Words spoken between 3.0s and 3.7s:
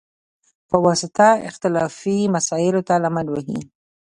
لمن ووهي،